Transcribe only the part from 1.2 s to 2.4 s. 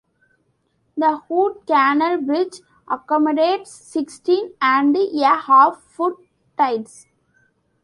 Hood Canal